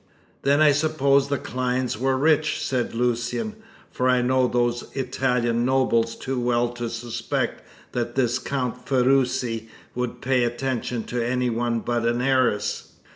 [0.41, 3.57] "Then I suppose the Clynes were rich," said Lucian,
[3.91, 10.19] "for I know those Italian nobles too well to suspect that this Count Ferruci would
[10.19, 12.93] pay attention to any one but an heiress."